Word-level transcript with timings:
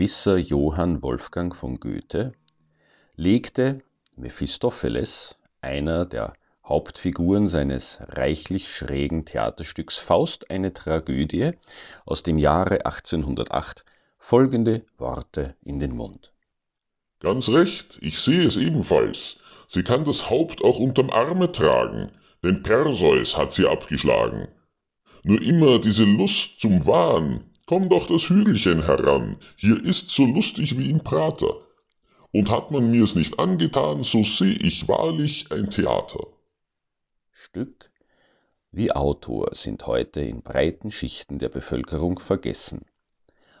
Gewisser 0.00 0.38
Johann 0.38 1.02
Wolfgang 1.02 1.54
von 1.54 1.78
Goethe 1.78 2.32
legte 3.16 3.82
Mephistopheles, 4.16 5.36
einer 5.60 6.06
der 6.06 6.32
Hauptfiguren 6.64 7.48
seines 7.48 8.00
reichlich 8.08 8.74
schrägen 8.74 9.26
Theaterstücks 9.26 9.98
Faust 9.98 10.50
eine 10.50 10.72
Tragödie 10.72 11.50
aus 12.06 12.22
dem 12.22 12.38
Jahre 12.38 12.86
1808, 12.86 13.84
folgende 14.16 14.86
Worte 14.96 15.54
in 15.62 15.80
den 15.80 15.94
Mund. 15.94 16.32
Ganz 17.20 17.50
recht, 17.50 17.98
ich 18.00 18.20
sehe 18.20 18.46
es 18.46 18.56
ebenfalls. 18.56 19.36
Sie 19.68 19.82
kann 19.82 20.06
das 20.06 20.30
Haupt 20.30 20.64
auch 20.64 20.78
unterm 20.78 21.10
Arme 21.10 21.52
tragen, 21.52 22.12
denn 22.42 22.62
Perseus 22.62 23.36
hat 23.36 23.52
sie 23.52 23.66
abgeschlagen. 23.66 24.48
Nur 25.24 25.42
immer 25.42 25.78
diese 25.78 26.04
Lust 26.04 26.58
zum 26.58 26.86
Wahn, 26.86 27.49
Komm 27.70 27.88
doch 27.88 28.08
das 28.08 28.22
Hügelchen 28.22 28.82
heran, 28.82 29.36
hier 29.56 29.80
ist's 29.84 30.16
so 30.16 30.24
lustig 30.24 30.76
wie 30.76 30.90
im 30.90 31.04
Prater. 31.04 31.54
Und 32.32 32.50
hat 32.50 32.72
man 32.72 32.90
mir's 32.90 33.14
nicht 33.14 33.38
angetan, 33.38 34.02
so 34.02 34.24
seh 34.24 34.50
ich 34.50 34.88
wahrlich 34.88 35.46
ein 35.52 35.70
Theater. 35.70 36.26
Stück 37.30 37.92
wie 38.72 38.90
Autor 38.90 39.50
sind 39.54 39.86
heute 39.86 40.20
in 40.20 40.42
breiten 40.42 40.90
Schichten 40.90 41.38
der 41.38 41.48
Bevölkerung 41.48 42.18
vergessen. 42.18 42.80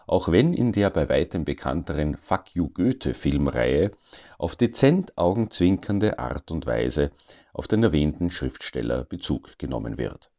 Auch 0.08 0.32
wenn 0.32 0.54
in 0.54 0.72
der 0.72 0.90
bei 0.90 1.08
weitem 1.08 1.44
bekannteren 1.44 2.16
Fuck 2.16 2.56
You 2.56 2.68
Goethe 2.68 3.14
Filmreihe 3.14 3.92
auf 4.38 4.56
dezent 4.56 5.16
augenzwinkernde 5.18 6.18
Art 6.18 6.50
und 6.50 6.66
Weise 6.66 7.12
auf 7.52 7.68
den 7.68 7.84
erwähnten 7.84 8.28
Schriftsteller 8.30 9.04
Bezug 9.04 9.56
genommen 9.56 9.98
wird. 9.98 10.32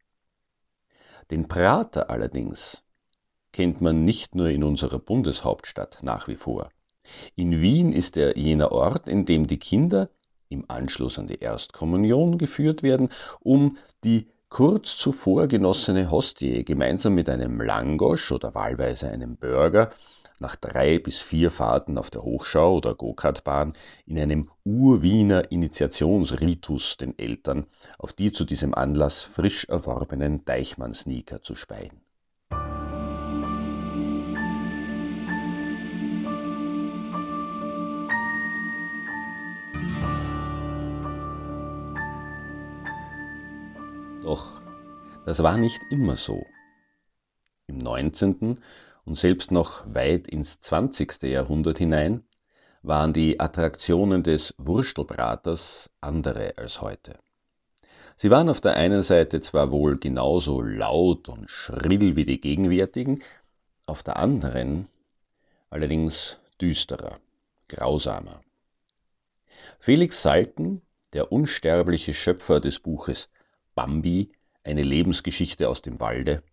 Den 1.32 1.48
Prater 1.48 2.10
allerdings 2.10 2.84
kennt 3.54 3.82
man 3.82 4.04
nicht 4.04 4.36
nur 4.36 4.50
in 4.50 4.64
unserer 4.64 5.00
Bundeshauptstadt 5.00 6.00
nach 6.04 6.28
wie 6.28 6.36
vor. 6.36 6.70
In 7.36 7.62
Wien 7.62 7.92
ist 7.92 8.18
er 8.18 8.38
jener 8.38 8.72
Ort, 8.72 9.08
in 9.08 9.26
dem 9.26 9.48
die 9.48 9.60
Kinder 9.60 10.10
im 10.50 10.66
Anschluss 10.70 11.18
an 11.18 11.28
die 11.28 11.40
Erstkommunion 11.40 12.38
geführt 12.38 12.84
werden, 12.84 13.10
um 13.40 13.78
die 14.04 14.28
kurz 14.50 14.98
zuvor 14.98 15.48
genossene 15.48 16.12
Hostie 16.12 16.66
gemeinsam 16.66 17.14
mit 17.14 17.30
einem 17.30 17.62
Langosch 17.62 18.32
oder 18.32 18.54
wahlweise 18.54 19.10
einem 19.10 19.38
Burger 19.38 19.92
nach 20.40 20.56
drei 20.56 21.00
bis 21.00 21.22
vier 21.22 21.52
Fahrten 21.52 21.98
auf 21.98 22.10
der 22.10 22.24
Hochschau 22.24 22.76
oder 22.76 22.96
Go-Kartbahn 22.96 23.74
in 24.06 24.20
einem 24.20 24.50
Urwiener 24.66 25.52
Initiationsritus 25.52 26.98
den 26.98 27.18
Eltern 27.18 27.66
auf 27.98 28.12
die 28.12 28.32
zu 28.32 28.44
diesem 28.44 28.74
Anlass 28.74 29.24
frisch 29.24 29.66
erworbenen 29.66 30.44
Deichmann-Sneaker 30.44 31.44
zu 31.44 31.56
speien. 31.56 32.01
Doch 44.24 44.62
das 45.26 45.42
war 45.42 45.58
nicht 45.58 45.82
immer 45.90 46.16
so. 46.16 46.46
Im 47.66 47.80
19. 47.80 48.60
und 49.06 49.18
selbst 49.18 49.52
noch 49.52 49.84
weit 49.94 50.28
ins 50.28 50.60
20. 50.60 51.24
Jahrhundert 51.24 51.80
hinein 51.80 52.24
waren 52.84 53.14
die 53.14 53.40
Attraktionen 53.40 54.22
des 54.22 54.54
Wurstelbraters 54.60 55.90
andere 56.02 56.54
als 56.58 56.82
heute. 56.82 57.18
Sie 58.16 58.30
waren 58.30 58.50
auf 58.50 58.62
der 58.62 58.76
einen 58.76 59.02
Seite 59.02 59.42
zwar 59.42 59.72
wohl 59.72 59.96
genauso 59.96 60.62
laut 60.62 61.28
und 61.28 61.50
schrill 61.50 62.16
wie 62.16 62.26
die 62.26 62.40
gegenwärtigen, 62.40 63.24
auf 63.88 64.04
der 64.04 64.18
anderen 64.18 64.88
allerdings 65.72 66.38
düsterer, 66.62 67.18
grausamer. 67.68 68.42
Felix 69.80 70.22
Salten, 70.22 70.84
der 71.14 71.32
unsterbliche 71.32 72.14
Schöpfer 72.14 72.60
des 72.60 72.80
Buches 72.80 73.30
Bambi, 73.76 74.32
eine 74.64 74.84
Lebensgeschichte 74.84 75.70
aus 75.70 75.82
dem 75.82 76.00
Walde, 76.00 76.44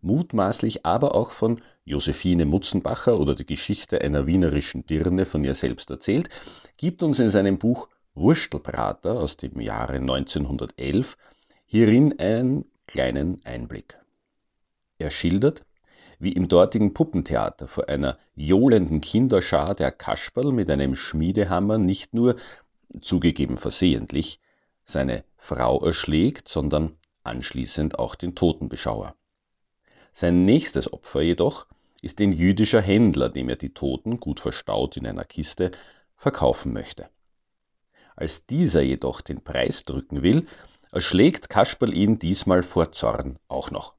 mutmaßlich 0.00 0.86
aber 0.86 1.14
auch 1.14 1.30
von 1.30 1.60
Josephine 1.84 2.44
Mutzenbacher 2.44 3.18
oder 3.18 3.34
die 3.34 3.46
Geschichte 3.46 4.00
einer 4.00 4.26
wienerischen 4.26 4.86
Dirne 4.86 5.26
von 5.26 5.44
ihr 5.44 5.54
selbst 5.54 5.90
erzählt, 5.90 6.28
gibt 6.76 7.02
uns 7.02 7.18
in 7.18 7.30
seinem 7.30 7.58
Buch 7.58 7.88
Wurstelbrater 8.14 9.12
aus 9.12 9.36
dem 9.36 9.60
Jahre 9.60 9.96
1911 9.96 11.16
hierin 11.66 12.18
einen 12.18 12.64
kleinen 12.86 13.44
Einblick. 13.44 13.98
Er 14.98 15.10
schildert, 15.10 15.64
wie 16.18 16.32
im 16.32 16.48
dortigen 16.48 16.94
Puppentheater 16.94 17.68
vor 17.68 17.88
einer 17.88 18.16
johlenden 18.34 19.00
Kinderschar 19.00 19.74
der 19.74 19.92
Kasperl 19.92 20.52
mit 20.52 20.70
einem 20.70 20.94
Schmiedehammer 20.96 21.78
nicht 21.78 22.14
nur, 22.14 22.36
zugegeben 23.00 23.58
versehentlich, 23.58 24.40
seine 24.86 25.24
Frau 25.36 25.84
erschlägt, 25.84 26.48
sondern 26.48 26.96
anschließend 27.24 27.98
auch 27.98 28.14
den 28.14 28.34
Totenbeschauer. 28.34 29.14
Sein 30.12 30.44
nächstes 30.44 30.90
Opfer 30.92 31.20
jedoch 31.20 31.66
ist 32.02 32.20
ein 32.20 32.32
jüdischer 32.32 32.80
Händler, 32.80 33.28
dem 33.28 33.48
er 33.48 33.56
die 33.56 33.74
Toten, 33.74 34.20
gut 34.20 34.40
verstaut 34.40 34.96
in 34.96 35.06
einer 35.06 35.24
Kiste, 35.24 35.72
verkaufen 36.16 36.72
möchte. 36.72 37.08
Als 38.14 38.46
dieser 38.46 38.80
jedoch 38.80 39.20
den 39.20 39.42
Preis 39.42 39.84
drücken 39.84 40.22
will, 40.22 40.46
erschlägt 40.92 41.50
Kasperl 41.50 41.94
ihn 41.94 42.18
diesmal 42.18 42.62
vor 42.62 42.92
Zorn 42.92 43.38
auch 43.48 43.70
noch. 43.70 43.94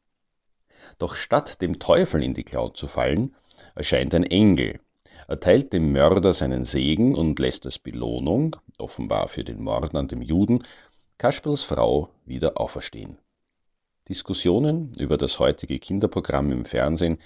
Doch 0.97 1.15
statt 1.15 1.62
dem 1.62 1.79
Teufel 1.79 2.23
in 2.23 2.33
die 2.33 2.45
Klauen 2.45 2.73
zu 2.73 2.88
fallen, 2.88 3.35
erscheint 3.75 4.15
ein 4.15 4.23
Engel, 4.23 4.79
erteilt 5.27 5.73
dem 5.73 5.91
Mörder 5.91 6.33
seinen 6.33 6.63
Segen 6.63 7.13
und 7.13 7.38
lässt 7.39 7.65
als 7.65 7.77
Belohnung, 7.77 8.56
offenbar 8.77 9.27
für 9.27 9.44
den 9.44 9.62
Mord 9.62 9.95
an 9.95 10.07
dem 10.07 10.21
Juden, 10.21 10.63
Kasperls 11.18 11.63
Frau 11.63 12.09
wieder 12.25 12.59
auferstehen. 12.59 13.18
Diskussionen 14.07 14.94
über 15.00 15.18
das 15.18 15.39
heutige 15.39 15.79
Kinderprogramm 15.79 16.51
im 16.51 16.65
Fernsehen 16.65 17.18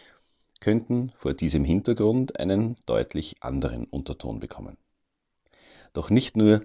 könnten 0.59 1.11
vor 1.15 1.33
diesem 1.33 1.63
Hintergrund 1.63 2.39
einen 2.39 2.75
deutlich 2.85 3.35
anderen 3.41 3.85
Unterton 3.85 4.39
bekommen. 4.39 4.77
Doch 5.93 6.09
nicht 6.09 6.37
nur 6.37 6.61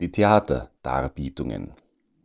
die 0.00 0.10
Theaterdarbietungen 0.10 1.74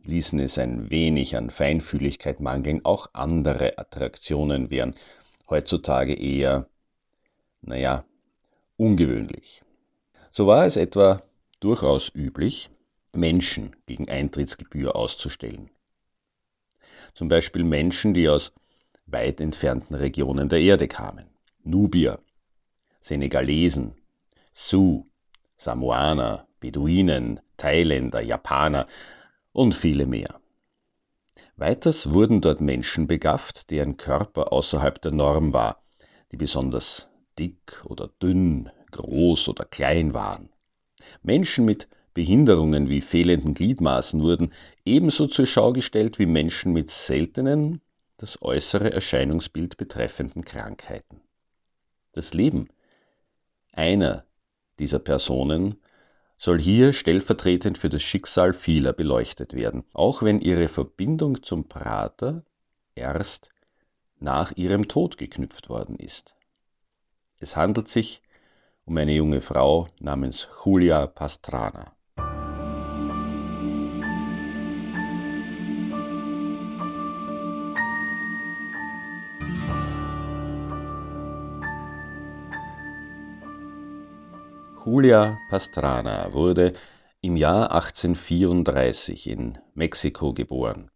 ließen 0.04 0.38
es 0.38 0.58
ein 0.58 0.90
wenig 0.90 1.36
an 1.36 1.50
Feinfühligkeit 1.50 2.40
mangeln, 2.40 2.84
auch 2.84 3.08
andere 3.12 3.78
Attraktionen 3.78 4.70
wären 4.70 4.94
heutzutage 5.48 6.14
eher, 6.14 6.68
naja, 7.60 8.04
ungewöhnlich. 8.76 9.62
So 10.30 10.46
war 10.46 10.64
es 10.64 10.76
etwa 10.76 11.20
durchaus 11.60 12.08
üblich, 12.14 12.70
Menschen 13.12 13.76
gegen 13.86 14.08
Eintrittsgebühr 14.08 14.96
auszustellen. 14.96 15.70
Zum 17.14 17.28
Beispiel 17.28 17.64
Menschen, 17.64 18.14
die 18.14 18.28
aus 18.28 18.52
weit 19.06 19.40
entfernten 19.40 19.94
Regionen 19.94 20.48
der 20.48 20.60
Erde 20.60 20.88
kamen. 20.88 21.26
Nubier, 21.62 22.20
Senegalesen, 23.00 23.94
Sioux, 24.52 25.04
Samoaner, 25.56 26.46
Beduinen, 26.60 27.40
Thailänder, 27.56 28.20
Japaner 28.22 28.86
und 29.52 29.74
viele 29.74 30.06
mehr. 30.06 30.40
Weiters 31.56 32.12
wurden 32.12 32.40
dort 32.40 32.60
Menschen 32.60 33.06
begafft, 33.06 33.70
deren 33.70 33.96
Körper 33.96 34.52
außerhalb 34.52 35.00
der 35.02 35.12
Norm 35.12 35.52
war, 35.52 35.82
die 36.32 36.36
besonders 36.36 37.08
dick 37.38 37.82
oder 37.84 38.08
dünn, 38.22 38.70
groß 38.92 39.48
oder 39.48 39.64
klein 39.64 40.14
waren. 40.14 40.50
Menschen 41.22 41.64
mit 41.64 41.88
Behinderungen 42.14 42.88
wie 42.88 43.00
fehlenden 43.00 43.54
Gliedmaßen 43.54 44.22
wurden 44.22 44.52
ebenso 44.84 45.26
zur 45.26 45.46
Schau 45.46 45.72
gestellt 45.72 46.18
wie 46.18 46.26
Menschen 46.26 46.72
mit 46.72 46.90
seltenen, 46.90 47.80
das 48.16 48.42
äußere 48.42 48.92
Erscheinungsbild 48.92 49.76
betreffenden 49.76 50.44
Krankheiten. 50.44 51.20
Das 52.12 52.34
Leben 52.34 52.68
einer 53.72 54.24
dieser 54.78 54.98
Personen 54.98 55.76
soll 56.36 56.60
hier 56.60 56.92
stellvertretend 56.92 57.78
für 57.78 57.88
das 57.88 58.02
Schicksal 58.02 58.52
vieler 58.52 58.92
beleuchtet 58.92 59.54
werden, 59.54 59.84
auch 59.92 60.22
wenn 60.22 60.40
ihre 60.40 60.68
Verbindung 60.68 61.42
zum 61.42 61.68
Prater 61.68 62.44
erst 62.94 63.50
nach 64.18 64.52
ihrem 64.56 64.88
Tod 64.88 65.16
geknüpft 65.18 65.68
worden 65.68 65.96
ist. 65.96 66.34
Es 67.38 67.56
handelt 67.56 67.88
sich 67.88 68.22
um 68.84 68.96
eine 68.96 69.12
junge 69.12 69.40
Frau 69.40 69.88
namens 70.00 70.48
Julia 70.64 71.06
Pastrana. 71.06 71.92
Julia 84.84 85.38
Pastrana 85.50 86.32
wurde 86.32 86.72
im 87.20 87.36
Jahr 87.36 87.70
1834 87.70 89.28
in 89.28 89.58
Mexiko 89.74 90.32
geboren, 90.32 90.90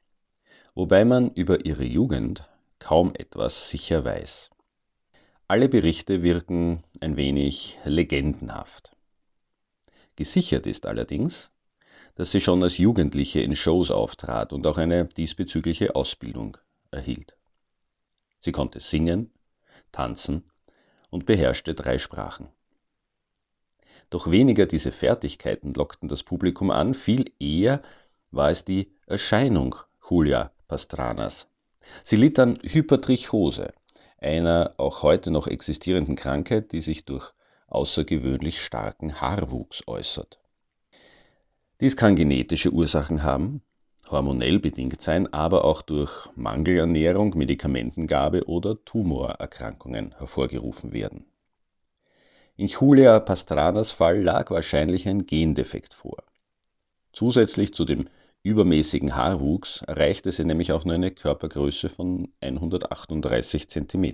wobei 0.74 1.04
man 1.04 1.30
über 1.30 1.66
ihre 1.66 1.84
Jugend 1.84 2.48
kaum 2.78 3.12
etwas 3.14 3.68
sicher 3.68 4.04
weiß. 4.04 4.53
Alle 5.46 5.68
Berichte 5.68 6.22
wirken 6.22 6.84
ein 7.00 7.16
wenig 7.16 7.78
legendenhaft. 7.84 8.92
Gesichert 10.16 10.66
ist 10.66 10.86
allerdings, 10.86 11.50
dass 12.14 12.30
sie 12.30 12.40
schon 12.40 12.62
als 12.62 12.78
Jugendliche 12.78 13.40
in 13.40 13.54
Shows 13.54 13.90
auftrat 13.90 14.54
und 14.54 14.66
auch 14.66 14.78
eine 14.78 15.04
diesbezügliche 15.04 15.94
Ausbildung 15.96 16.56
erhielt. 16.90 17.36
Sie 18.40 18.52
konnte 18.52 18.80
singen, 18.80 19.32
tanzen 19.92 20.44
und 21.10 21.26
beherrschte 21.26 21.74
drei 21.74 21.98
Sprachen. 21.98 22.48
Doch 24.08 24.30
weniger 24.30 24.64
diese 24.64 24.92
Fertigkeiten 24.92 25.74
lockten 25.74 26.08
das 26.08 26.22
Publikum 26.22 26.70
an, 26.70 26.94
viel 26.94 27.30
eher 27.38 27.82
war 28.30 28.48
es 28.48 28.64
die 28.64 28.90
Erscheinung 29.06 29.76
Julia 30.08 30.52
Pastranas. 30.68 31.48
Sie 32.02 32.16
litt 32.16 32.38
an 32.38 32.58
Hypertrichose, 32.62 33.72
einer 34.24 34.74
auch 34.78 35.02
heute 35.02 35.30
noch 35.30 35.46
existierenden 35.46 36.16
Krankheit, 36.16 36.72
die 36.72 36.80
sich 36.80 37.04
durch 37.04 37.32
außergewöhnlich 37.68 38.62
starken 38.62 39.20
Haarwuchs 39.20 39.86
äußert. 39.86 40.38
Dies 41.80 41.96
kann 41.96 42.16
genetische 42.16 42.70
Ursachen 42.70 43.22
haben, 43.22 43.62
hormonell 44.10 44.58
bedingt 44.58 45.02
sein, 45.02 45.32
aber 45.32 45.64
auch 45.64 45.82
durch 45.82 46.28
Mangelernährung, 46.36 47.36
Medikamentengabe 47.36 48.46
oder 48.46 48.82
Tumorerkrankungen 48.84 50.14
hervorgerufen 50.18 50.92
werden. 50.92 51.26
In 52.56 52.68
Julia 52.68 53.18
Pastranas 53.18 53.90
Fall 53.90 54.22
lag 54.22 54.50
wahrscheinlich 54.50 55.08
ein 55.08 55.26
Gendefekt 55.26 55.92
vor. 55.92 56.22
Zusätzlich 57.12 57.74
zu 57.74 57.84
dem 57.84 58.08
übermäßigen 58.44 59.16
Haarwuchs 59.16 59.82
erreichte 59.82 60.30
sie 60.30 60.44
nämlich 60.44 60.70
auch 60.72 60.84
nur 60.84 60.94
eine 60.94 61.10
Körpergröße 61.10 61.88
von 61.88 62.28
138 62.40 63.68
cm. 63.68 64.12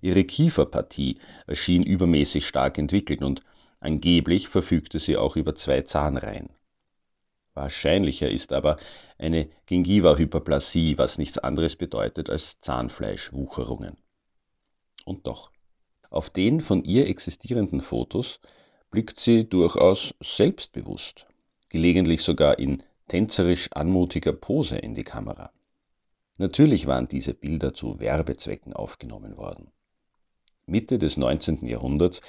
Ihre 0.00 0.24
Kieferpartie 0.24 1.18
erschien 1.46 1.82
übermäßig 1.82 2.46
stark 2.46 2.78
entwickelt 2.78 3.22
und 3.22 3.42
angeblich 3.80 4.48
verfügte 4.48 5.00
sie 5.00 5.16
auch 5.16 5.36
über 5.36 5.54
zwei 5.54 5.82
Zahnreihen. 5.82 6.50
Wahrscheinlicher 7.54 8.30
ist 8.30 8.52
aber 8.52 8.76
eine 9.18 9.48
Gingiva-Hyperplasie, 9.66 10.96
was 10.96 11.18
nichts 11.18 11.38
anderes 11.38 11.74
bedeutet 11.74 12.30
als 12.30 12.58
Zahnfleischwucherungen. 12.60 13.96
Und 15.04 15.26
doch. 15.26 15.50
Auf 16.08 16.30
den 16.30 16.60
von 16.60 16.84
ihr 16.84 17.08
existierenden 17.08 17.80
Fotos 17.80 18.40
blickt 18.90 19.18
sie 19.18 19.48
durchaus 19.48 20.14
selbstbewusst, 20.22 21.26
gelegentlich 21.76 22.22
sogar 22.22 22.58
in 22.58 22.82
tänzerisch 23.06 23.70
anmutiger 23.70 24.32
Pose 24.32 24.78
in 24.78 24.94
die 24.94 25.04
Kamera. 25.04 25.52
Natürlich 26.38 26.86
waren 26.86 27.06
diese 27.06 27.34
Bilder 27.34 27.74
zu 27.74 28.00
Werbezwecken 28.00 28.72
aufgenommen 28.72 29.36
worden. 29.36 29.70
Mitte 30.64 30.98
des 30.98 31.18
19. 31.18 31.66
Jahrhunderts 31.66 32.22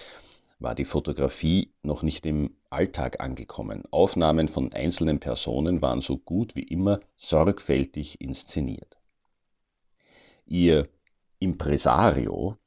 war 0.60 0.76
die 0.76 0.84
Fotografie 0.84 1.72
noch 1.82 2.04
nicht 2.04 2.26
im 2.26 2.58
Alltag 2.70 3.22
angekommen. 3.22 3.84
Aufnahmen 3.90 4.50
von 4.50 4.74
einzelnen 4.74 5.22
Personen 5.22 5.82
waren 5.82 6.02
so 6.02 6.18
gut 6.18 6.58
wie 6.58 6.64
immer 6.64 7.00
sorgfältig 7.16 8.20
inszeniert. 8.20 8.98
Ihr 10.46 10.90
Impresario 11.40 12.58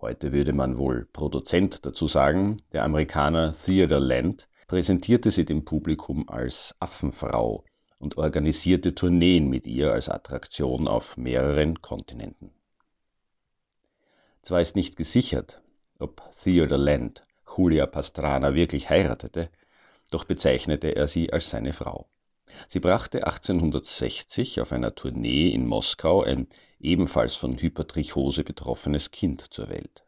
heute 0.00 0.30
würde 0.30 0.52
man 0.52 0.78
wohl 0.78 1.06
Produzent 1.12 1.84
dazu 1.84 2.06
sagen, 2.06 2.56
der 2.72 2.84
Amerikaner 2.84 3.52
Theodore 3.52 4.00
Land, 4.00 4.48
präsentierte 4.70 5.32
sie 5.32 5.44
dem 5.44 5.64
Publikum 5.64 6.28
als 6.28 6.76
Affenfrau 6.78 7.64
und 7.98 8.18
organisierte 8.18 8.94
Tourneen 8.94 9.50
mit 9.50 9.66
ihr 9.66 9.90
als 9.92 10.08
Attraktion 10.08 10.86
auf 10.86 11.16
mehreren 11.16 11.82
Kontinenten. 11.82 12.52
Zwar 14.42 14.60
ist 14.60 14.76
nicht 14.76 14.94
gesichert, 14.94 15.60
ob 15.98 16.22
Theodore 16.44 16.80
Land 16.80 17.26
Julia 17.56 17.86
Pastrana 17.86 18.54
wirklich 18.54 18.88
heiratete, 18.88 19.50
doch 20.12 20.22
bezeichnete 20.22 20.94
er 20.94 21.08
sie 21.08 21.32
als 21.32 21.50
seine 21.50 21.72
Frau. 21.72 22.08
Sie 22.68 22.78
brachte 22.78 23.26
1860 23.26 24.60
auf 24.60 24.70
einer 24.70 24.94
Tournee 24.94 25.48
in 25.48 25.66
Moskau 25.66 26.22
ein 26.22 26.46
ebenfalls 26.78 27.34
von 27.34 27.60
Hypertrichose 27.60 28.44
betroffenes 28.44 29.10
Kind 29.10 29.52
zur 29.52 29.68
Welt. 29.68 30.04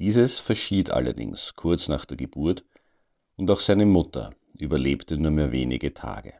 Dieses 0.00 0.40
verschied 0.40 0.90
allerdings 0.90 1.54
kurz 1.54 1.86
nach 1.86 2.06
der 2.06 2.16
Geburt 2.16 2.64
und 3.40 3.50
auch 3.50 3.60
seine 3.60 3.86
Mutter 3.86 4.30
überlebte 4.58 5.18
nur 5.18 5.30
mehr 5.30 5.50
wenige 5.50 5.94
Tage. 5.94 6.34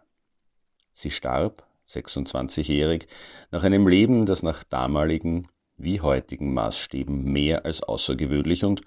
Sie 0.92 1.10
starb, 1.10 1.66
26-jährig, 1.88 3.08
nach 3.50 3.64
einem 3.64 3.88
Leben, 3.88 4.26
das 4.26 4.42
nach 4.42 4.62
damaligen 4.64 5.48
wie 5.78 6.02
heutigen 6.02 6.52
Maßstäben 6.52 7.24
mehr 7.24 7.64
als 7.64 7.82
außergewöhnlich 7.82 8.64
und 8.64 8.82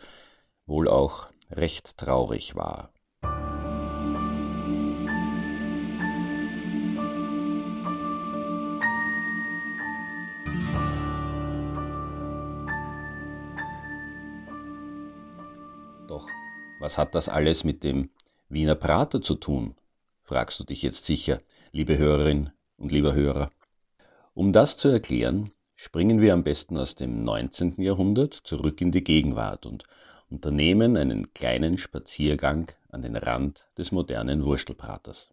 wohl 0.67 0.88
auch 0.88 1.29
recht 1.50 1.98
traurig 1.98 2.55
war. 2.55 2.93
Was 16.84 16.98
hat 16.98 17.16
das 17.16 17.30
alles 17.30 17.63
mit 17.63 17.82
dem 17.82 18.10
Wiener 18.50 18.75
Prater 18.75 19.22
zu 19.22 19.36
tun? 19.36 19.74
fragst 20.22 20.60
du 20.60 20.66
dich 20.66 20.82
jetzt 20.82 21.06
sicher, 21.06 21.40
liebe 21.72 21.98
Hörerin 21.98 22.50
und 22.75 22.92
lieber 22.92 23.13
Hörer. 23.13 23.52
Um 24.34 24.52
das 24.52 24.75
zu 24.75 24.90
erklären, 24.90 25.52
springen 25.75 26.20
wir 26.20 26.34
am 26.34 26.44
besten 26.44 26.78
aus 26.78 26.96
dem 26.96 27.24
19. 27.24 27.82
Jahrhundert 27.82 28.34
zurück 28.34 28.82
in 28.82 28.92
die 28.92 29.04
Gegenwart 29.04 29.66
und 29.66 29.86
unternehmen 30.30 30.98
einen 30.98 31.34
kleinen 31.34 31.78
Spaziergang 31.78 32.70
an 32.90 33.02
den 33.02 33.16
Rand 33.16 33.66
des 33.78 33.94
modernen 33.94 34.44
Wurstelpraters. 34.44 35.30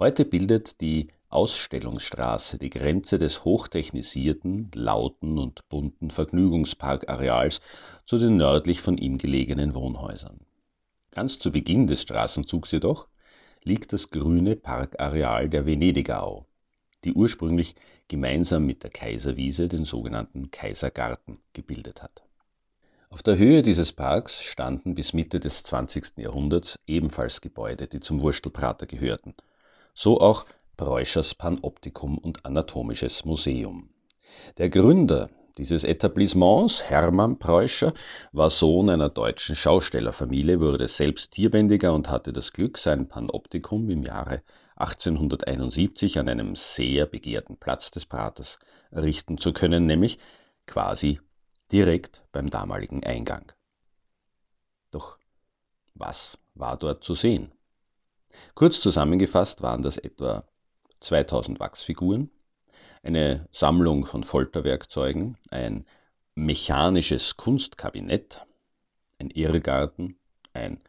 Heute 0.00 0.24
bildet 0.24 0.80
die 0.80 1.08
Ausstellungsstraße 1.28 2.56
die 2.58 2.70
Grenze 2.70 3.18
des 3.18 3.44
hochtechnisierten, 3.44 4.70
lauten 4.72 5.38
und 5.38 5.68
bunten 5.68 6.12
Vergnügungsparkareals 6.12 7.60
zu 8.06 8.16
den 8.16 8.36
nördlich 8.36 8.80
von 8.80 8.96
ihm 8.96 9.18
gelegenen 9.18 9.74
Wohnhäusern. 9.74 10.38
Ganz 11.10 11.40
zu 11.40 11.50
Beginn 11.50 11.88
des 11.88 12.02
Straßenzugs 12.02 12.70
jedoch 12.70 13.08
liegt 13.64 13.92
das 13.92 14.10
grüne 14.10 14.54
Parkareal 14.54 15.48
der 15.48 15.66
Venedigerau, 15.66 16.46
die 17.02 17.14
ursprünglich 17.14 17.74
gemeinsam 18.06 18.66
mit 18.66 18.84
der 18.84 18.90
Kaiserwiese 18.90 19.66
den 19.66 19.84
sogenannten 19.84 20.52
Kaisergarten 20.52 21.40
gebildet 21.54 22.04
hat. 22.04 22.22
Auf 23.10 23.24
der 23.24 23.36
Höhe 23.36 23.62
dieses 23.62 23.92
Parks 23.92 24.44
standen 24.44 24.94
bis 24.94 25.12
Mitte 25.12 25.40
des 25.40 25.64
20. 25.64 26.18
Jahrhunderts 26.18 26.78
ebenfalls 26.86 27.40
Gebäude, 27.40 27.88
die 27.88 27.98
zum 27.98 28.22
Wurstelprater 28.22 28.86
gehörten– 28.86 29.34
so 29.98 30.20
auch 30.20 30.46
Preuschers 30.76 31.34
Panoptikum 31.34 32.18
und 32.18 32.46
Anatomisches 32.46 33.24
Museum. 33.24 33.90
Der 34.56 34.70
Gründer 34.70 35.28
dieses 35.58 35.82
Etablissements, 35.82 36.84
Hermann 36.84 37.40
Preuscher, 37.40 37.92
war 38.30 38.48
Sohn 38.48 38.90
einer 38.90 39.08
deutschen 39.08 39.56
Schaustellerfamilie, 39.56 40.60
wurde 40.60 40.86
selbst 40.86 41.32
Tierbändiger 41.32 41.92
und 41.92 42.08
hatte 42.08 42.32
das 42.32 42.52
Glück, 42.52 42.78
sein 42.78 43.08
Panoptikum 43.08 43.90
im 43.90 44.04
Jahre 44.04 44.44
1871 44.76 46.20
an 46.20 46.28
einem 46.28 46.54
sehr 46.54 47.06
begehrten 47.06 47.56
Platz 47.56 47.90
des 47.90 48.06
Praters 48.06 48.60
errichten 48.92 49.36
zu 49.36 49.52
können, 49.52 49.86
nämlich 49.86 50.20
quasi 50.68 51.18
direkt 51.72 52.22
beim 52.30 52.46
damaligen 52.46 53.02
Eingang. 53.02 53.50
Doch 54.92 55.18
was 55.94 56.38
war 56.54 56.76
dort 56.76 57.02
zu 57.02 57.16
sehen? 57.16 57.50
Kurz 58.54 58.80
zusammengefasst 58.80 59.62
waren 59.62 59.82
das 59.82 59.96
etwa 59.96 60.44
2000 61.00 61.60
Wachsfiguren, 61.60 62.30
eine 63.02 63.48
Sammlung 63.52 64.04
von 64.06 64.24
Folterwerkzeugen, 64.24 65.36
ein 65.50 65.86
mechanisches 66.34 67.36
Kunstkabinett, 67.36 68.46
ein 69.18 69.30
Irrgarten, 69.30 70.18
ein 70.52 70.80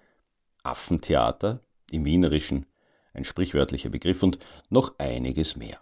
Affentheater, 0.64 1.62
im 1.92 2.06
Wienerischen 2.06 2.66
ein 3.14 3.26
sprichwörtlicher 3.26 3.90
Begriff 3.90 4.24
und 4.24 4.40
noch 4.70 4.98
einiges 5.00 5.56
mehr. 5.56 5.82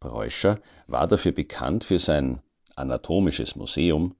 Preuscher 0.00 0.60
war 0.86 1.08
dafür 1.08 1.32
bekannt, 1.32 1.84
für 1.84 1.98
sein 1.98 2.42
anatomisches 2.76 3.56
Museum 3.56 4.16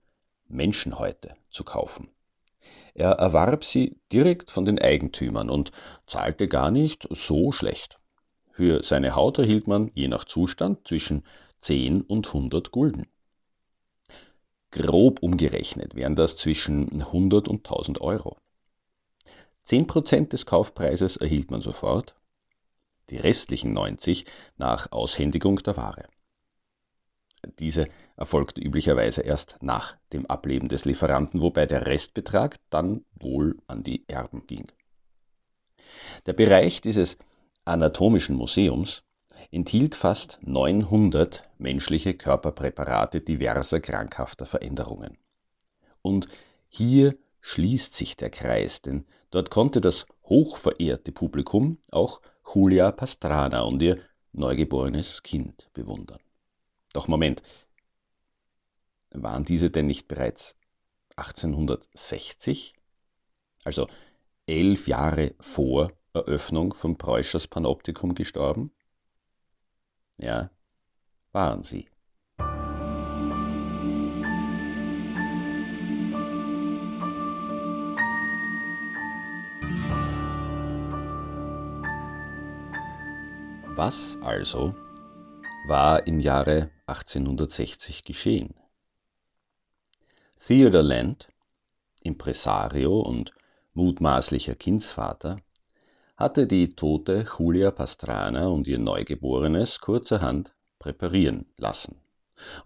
Menschenhäute 0.46 1.36
zu 1.50 1.64
kaufen. 1.64 2.13
Er 2.94 3.10
erwarb 3.10 3.64
sie 3.64 4.00
direkt 4.12 4.52
von 4.52 4.64
den 4.64 4.78
Eigentümern 4.78 5.50
und 5.50 5.72
zahlte 6.06 6.46
gar 6.46 6.70
nicht 6.70 7.08
so 7.10 7.50
schlecht. 7.50 7.98
Für 8.50 8.84
seine 8.84 9.16
Haut 9.16 9.38
erhielt 9.38 9.66
man, 9.66 9.90
je 9.94 10.06
nach 10.06 10.24
Zustand, 10.24 10.86
zwischen 10.86 11.24
10 11.58 12.02
und 12.02 12.28
100 12.28 12.70
Gulden. 12.70 13.08
Grob 14.70 15.22
umgerechnet 15.22 15.96
wären 15.96 16.14
das 16.14 16.36
zwischen 16.36 17.02
100 17.02 17.48
und 17.48 17.66
1000 17.68 18.00
Euro. 18.00 18.38
10% 19.66 20.28
des 20.28 20.46
Kaufpreises 20.46 21.16
erhielt 21.16 21.50
man 21.50 21.62
sofort, 21.62 22.14
die 23.10 23.16
restlichen 23.16 23.72
90 23.72 24.24
nach 24.56 24.92
Aushändigung 24.92 25.56
der 25.56 25.76
Ware. 25.76 26.06
Diese 27.58 27.86
erfolgte 28.16 28.60
üblicherweise 28.60 29.22
erst 29.22 29.58
nach 29.60 29.96
dem 30.12 30.26
Ableben 30.26 30.68
des 30.68 30.84
Lieferanten, 30.84 31.42
wobei 31.42 31.66
der 31.66 31.86
Restbetrag 31.86 32.56
dann 32.70 33.04
wohl 33.14 33.56
an 33.66 33.82
die 33.82 34.04
Erben 34.08 34.46
ging. 34.46 34.70
Der 36.26 36.32
Bereich 36.32 36.80
dieses 36.80 37.18
Anatomischen 37.64 38.36
Museums 38.36 39.02
enthielt 39.50 39.94
fast 39.94 40.38
900 40.42 41.50
menschliche 41.58 42.14
Körperpräparate 42.14 43.20
diverser 43.20 43.80
krankhafter 43.80 44.46
Veränderungen. 44.46 45.18
Und 46.02 46.28
hier 46.68 47.16
schließt 47.40 47.94
sich 47.94 48.16
der 48.16 48.30
Kreis, 48.30 48.82
denn 48.82 49.04
dort 49.30 49.50
konnte 49.50 49.80
das 49.80 50.06
hochverehrte 50.24 51.12
Publikum 51.12 51.78
auch 51.90 52.20
Julia 52.54 52.90
Pastrana 52.92 53.62
und 53.62 53.82
ihr 53.82 53.98
neugeborenes 54.32 55.22
Kind 55.22 55.68
bewundern. 55.72 56.20
Doch 56.92 57.08
Moment, 57.08 57.42
waren 59.14 59.44
diese 59.44 59.70
denn 59.70 59.86
nicht 59.86 60.08
bereits 60.08 60.56
1860, 61.16 62.74
also 63.64 63.88
elf 64.46 64.88
Jahre 64.88 65.34
vor 65.40 65.92
Eröffnung 66.12 66.74
von 66.74 66.98
Preuschers 66.98 67.46
Panoptikum 67.46 68.14
gestorben? 68.14 68.72
Ja, 70.18 70.50
waren 71.32 71.62
sie. 71.64 71.86
Was 83.76 84.16
also 84.22 84.74
war 85.66 86.06
im 86.06 86.20
Jahre 86.20 86.70
1860 86.86 88.04
geschehen? 88.04 88.54
Theodor 90.46 90.82
Land, 90.82 91.28
Impresario 92.02 93.00
und 93.00 93.32
mutmaßlicher 93.72 94.54
Kindsvater, 94.54 95.38
hatte 96.18 96.46
die 96.46 96.68
tote 96.68 97.24
Julia 97.38 97.70
Pastrana 97.70 98.48
und 98.48 98.68
ihr 98.68 98.78
Neugeborenes 98.78 99.80
kurzerhand 99.80 100.52
präparieren 100.78 101.46
lassen 101.56 101.96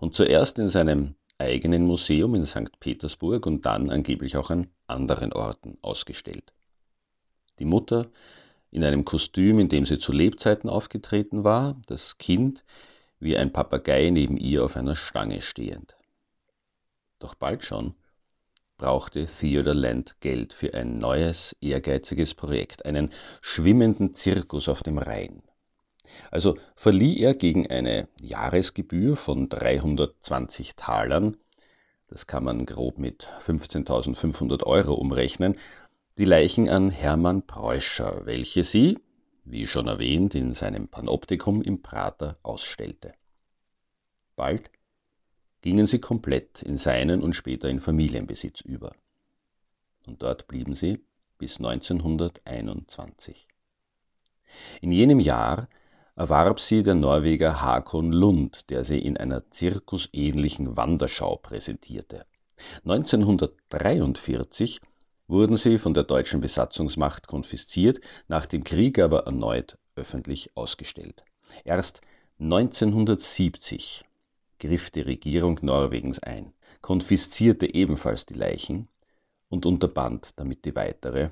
und 0.01 0.17
zuerst 0.17 0.59
in 0.59 0.69
seinem 0.69 1.15
eigenen 1.39 1.87
Museum 1.87 2.35
in 2.35 2.47
St. 2.47 2.81
Petersburg 2.81 3.47
und 3.47 3.65
dann 3.65 3.91
angeblich 3.91 4.37
auch 4.37 4.51
an 4.51 4.67
anderen 4.89 5.33
Orten 5.33 5.79
ausgestellt. 5.81 6.53
Die 7.61 7.65
Mutter 7.65 8.09
in 8.73 8.83
einem 8.83 9.05
Kostüm, 9.05 9.61
in 9.61 9.69
dem 9.69 9.87
sie 9.87 10.01
zu 10.01 10.11
Lebzeiten 10.11 10.69
aufgetreten 10.69 11.45
war, 11.45 11.81
das 11.87 12.19
Kind 12.19 12.65
wie 13.21 13.37
ein 13.37 13.53
Papagei 13.53 14.11
neben 14.11 14.37
ihr 14.37 14.65
auf 14.65 14.75
einer 14.75 14.97
Stange 14.97 15.43
stehend. 15.43 15.98
Doch 17.19 17.35
bald 17.35 17.65
schon 17.65 17.95
brauchte 18.79 19.27
Theodor 19.27 19.75
Land 19.75 20.21
Geld 20.21 20.53
für 20.53 20.73
ein 20.73 20.99
neues, 20.99 21.55
ehrgeiziges 21.61 22.35
Projekt, 22.35 22.87
einen 22.87 23.11
schwimmenden 23.43 24.15
Zirkus 24.15 24.69
auf 24.69 24.83
dem 24.83 24.99
Rhein. 24.99 25.43
Also 26.31 26.57
verlieh 26.77 27.19
er 27.19 27.35
gegen 27.35 27.69
eine 27.69 28.09
Jahresgebühr 28.23 29.17
von 29.17 29.49
320 29.49 30.77
Talern, 30.77 31.37
das 32.07 32.27
kann 32.27 32.45
man 32.45 32.65
grob 32.65 32.99
mit 32.99 33.29
15.500 33.45 34.65
Euro 34.65 34.95
umrechnen, 34.95 35.59
die 36.17 36.25
Leichen 36.25 36.69
an 36.69 36.91
Hermann 36.91 37.47
Preuscher, 37.47 38.23
welche 38.25 38.65
sie, 38.65 38.99
wie 39.45 39.67
schon 39.67 39.89
erwähnt, 39.89 40.35
in 40.35 40.55
seinem 40.55 40.89
Panoptikum 40.89 41.63
im 41.63 41.83
Prater 41.83 42.37
ausstellte. 42.43 43.13
Bald 44.37 44.71
gingen 45.61 45.87
sie 45.87 45.99
komplett 45.99 46.63
in 46.63 46.79
seinen 46.79 47.23
und 47.23 47.35
später 47.35 47.69
in 47.69 47.81
Familienbesitz 47.81 48.61
über. 48.61 48.93
Und 50.07 50.23
dort 50.23 50.49
blieben 50.49 50.75
sie 50.75 51.01
bis 51.39 51.59
1921. 51.59 53.49
In 54.81 54.93
jenem 54.93 55.21
Jahr 55.21 55.69
erwarb 56.17 56.59
sie 56.59 56.83
der 56.83 56.95
Norweger 56.95 57.61
Hakon 57.61 58.13
Lund, 58.13 58.71
der 58.71 58.85
sie 58.85 58.99
in 58.99 59.17
einer 59.17 59.51
zirkusähnlichen 59.51 60.77
Wanderschau 60.77 61.37
präsentierte. 61.37 62.27
1943 62.85 64.81
wurden 65.29 65.57
sie 65.57 65.79
von 65.79 65.95
der 65.95 66.05
deutschen 66.05 66.41
Besatzungsmacht 66.41 67.29
konfisziert, 67.29 68.01
nach 68.27 68.47
dem 68.47 68.65
Krieg 68.65 68.99
aber 68.99 69.27
erneut 69.27 69.79
öffentlich 69.95 70.57
ausgestellt. 70.57 71.23
Erst 71.65 72.01
1970 72.41 74.05
griff 74.59 74.91
die 74.91 75.01
Regierung 75.01 75.59
Norwegens 75.63 76.19
ein, 76.19 76.53
konfiszierte 76.81 77.73
ebenfalls 77.75 78.27
die 78.27 78.35
Leichen 78.35 78.89
und 79.49 79.67
unterband 79.67 80.39
damit 80.39 80.65
die 80.65 80.75
weitere, 80.75 81.31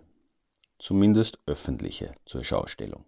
zumindest 0.78 1.38
öffentliche 1.46 2.12
Zurschaustellung. 2.24 3.04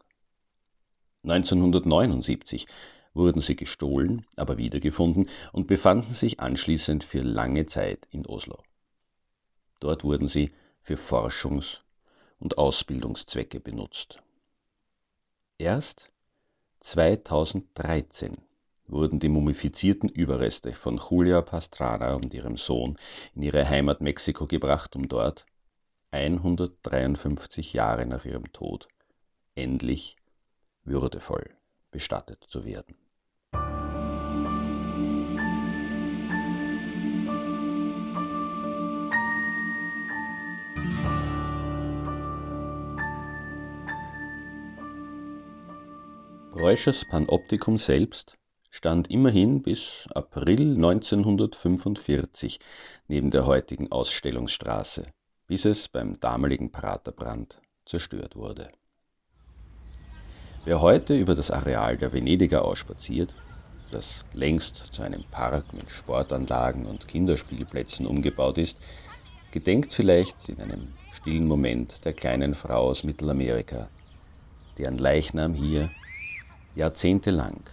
1979 1.25 2.67
wurden 3.15 3.41
sie 3.41 3.57
gestohlen, 3.57 4.25
aber 4.37 4.59
wiedergefunden 4.59 5.29
und 5.53 5.67
befanden 5.67 6.15
sich 6.15 6.41
anschließend 6.41 7.05
für 7.05 7.23
lange 7.23 7.67
Zeit 7.67 8.07
in 8.11 8.27
Oslo. 8.27 8.63
Dort 9.81 10.05
wurden 10.05 10.29
sie 10.29 10.53
für 10.81 10.97
Forschungs- 10.97 11.81
und 12.39 12.59
Ausbildungszwecke 12.59 13.61
benutzt. 13.61 14.23
Erst 15.59 16.11
2013 16.81 18.37
wurden 18.89 19.21
die 19.21 19.29
mumifizierten 19.29 20.09
Überreste 20.09 20.73
von 20.73 20.99
Julia 20.99 21.43
Pastrana 21.43 22.15
und 22.15 22.33
ihrem 22.35 22.57
Sohn 22.57 22.99
in 23.35 23.43
ihre 23.43 23.69
Heimat 23.69 24.01
Mexiko 24.01 24.47
gebracht, 24.47 24.97
um 24.97 25.09
dort, 25.09 25.47
153 26.11 27.75
Jahre 27.75 28.07
nach 28.07 28.25
ihrem 28.25 28.51
Tod, 28.53 28.89
endlich 29.55 30.17
würdevoll 30.85 31.49
bestattet 31.91 32.45
zu 32.49 32.65
werden. 32.65 32.97
Reuschers 46.55 47.05
Panoptikum 47.05 47.79
selbst 47.79 48.38
stand 48.71 49.11
immerhin 49.11 49.63
bis 49.63 50.07
April 50.15 50.75
1945 50.75 52.61
neben 53.09 53.31
der 53.31 53.47
heutigen 53.47 53.91
Ausstellungsstraße, 53.91 55.07
bis 55.47 55.65
es 55.65 55.89
beim 55.89 56.21
damaligen 56.21 56.71
Praterbrand 56.71 57.61
zerstört 57.87 58.37
wurde. 58.37 58.69
Wer 60.65 60.81
heute 60.81 61.17
über 61.17 61.35
das 61.35 61.51
Areal 61.51 61.97
der 61.97 62.13
Venediger 62.13 62.65
ausspaziert, 62.65 63.37
das 63.91 64.27
längst 64.33 64.77
zu 64.93 65.03
einem 65.03 65.25
Park 65.25 65.73
mit 65.73 65.91
Sportanlagen 65.91 66.85
und 66.85 67.09
Kinderspielplätzen 67.09 68.07
umgebaut 68.07 68.59
ist, 68.59 68.79
gedenkt 69.51 69.95
vielleicht 69.95 70.49
in 70.51 70.61
einem 70.61 70.99
stillen 71.09 71.47
Moment 71.47 72.05
der 72.05 72.13
kleinen 72.13 72.55
Frau 72.55 72.89
aus 72.89 73.03
Mittelamerika, 73.03 73.91
deren 74.77 74.99
Leichnam 74.99 75.55
hier 75.55 75.95
jahrzehntelang 76.75 77.71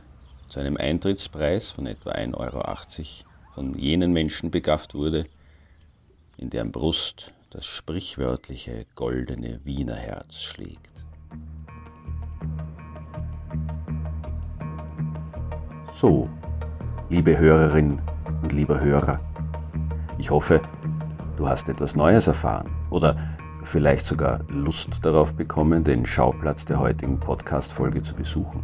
zu 0.56 0.62
einem 0.62 0.78
Eintrittspreis 0.78 1.72
von 1.72 1.86
etwa 1.86 2.12
1,80 2.12 2.38
Euro 2.38 2.64
von 3.56 3.74
jenen 3.74 4.14
Menschen 4.14 4.52
begafft 4.52 4.96
wurde, 4.96 5.26
in 6.38 6.50
deren 6.50 6.72
Brust 6.72 7.34
das 7.50 7.66
sprichwörtliche 7.66 8.86
goldene 8.96 9.66
Wiener 9.66 9.98
Herz 9.98 10.40
schlägt. 10.40 11.04
So, 15.94 16.30
liebe 17.10 17.38
Hörerin 17.38 18.02
und 18.42 18.54
lieber 18.54 18.80
Hörer, 18.80 19.20
ich 20.18 20.30
hoffe, 20.30 20.62
du 21.36 21.50
hast 21.50 21.68
etwas 21.68 21.98
Neues 21.98 22.28
erfahren 22.28 22.72
oder 22.92 23.18
vielleicht 23.64 24.06
sogar 24.06 24.40
Lust 24.48 24.92
darauf 25.02 25.34
bekommen, 25.34 25.84
den 25.84 26.06
Schauplatz 26.06 26.64
der 26.64 26.80
heutigen 26.80 27.20
Podcast-Folge 27.20 28.02
zu 28.02 28.16
besuchen. 28.16 28.64